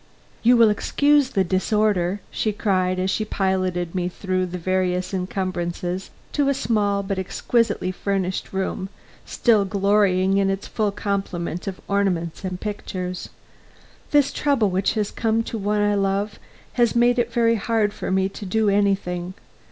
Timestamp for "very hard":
17.31-17.93